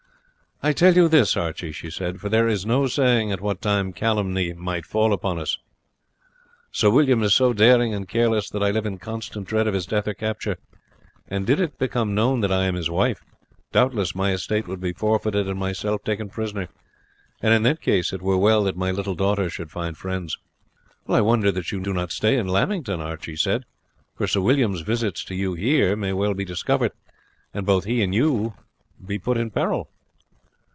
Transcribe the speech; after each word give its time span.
"I 0.63 0.73
tell 0.73 0.93
you 0.93 1.07
this, 1.07 1.35
Archie," 1.35 1.71
she 1.71 1.89
said, 1.89 2.21
"for 2.21 2.29
there 2.29 2.47
is 2.47 2.67
no 2.67 2.85
saying 2.85 3.31
at 3.31 3.41
what 3.41 3.63
time 3.63 3.91
calamity 3.93 4.53
may 4.53 4.83
fall 4.83 5.11
upon 5.11 5.39
us. 5.39 5.57
Sir 6.71 6.91
William 6.91 7.23
is 7.23 7.33
so 7.33 7.51
daring 7.51 7.95
and 7.95 8.07
careless 8.07 8.47
that 8.51 8.61
I 8.61 8.69
live 8.69 8.85
in 8.85 8.99
constant 8.99 9.47
dread 9.47 9.65
of 9.65 9.73
his 9.73 9.87
death 9.87 10.07
or 10.07 10.13
capture; 10.13 10.57
and 11.27 11.47
did 11.47 11.59
it 11.59 11.79
become 11.79 12.13
known 12.13 12.41
that 12.41 12.51
I 12.51 12.65
am 12.65 12.75
his 12.75 12.91
wife, 12.91 13.23
doubtless 13.71 14.13
my 14.13 14.33
estate 14.33 14.67
would 14.67 14.79
be 14.79 14.93
forfeited 14.93 15.47
and 15.49 15.59
myself 15.59 16.03
taken 16.03 16.29
prisoner; 16.29 16.67
and 17.41 17.55
in 17.55 17.63
that 17.63 17.81
case 17.81 18.13
it 18.13 18.21
were 18.21 18.37
well 18.37 18.63
that 18.65 18.77
my 18.77 18.91
little 18.91 19.15
daughter 19.15 19.49
should 19.49 19.71
find 19.71 19.97
friends." 19.97 20.37
"I 21.09 21.21
wonder 21.21 21.51
that 21.51 21.71
you 21.71 21.79
do 21.79 21.91
not 21.91 22.11
stay 22.11 22.37
at 22.37 22.45
Lamington," 22.45 23.01
Archie 23.01 23.35
said; 23.35 23.63
"for 24.15 24.27
Sir 24.27 24.41
William's 24.41 24.81
visits 24.81 25.23
to 25.23 25.33
you 25.33 25.55
here 25.55 25.95
may 25.95 26.13
well 26.13 26.35
be 26.35 26.45
discovered, 26.45 26.91
and 27.51 27.65
both 27.65 27.85
he 27.85 28.03
and 28.03 28.13
you 28.13 28.53
be 29.03 29.17
put 29.17 29.37
in 29.39 29.49
peril." 29.49 29.87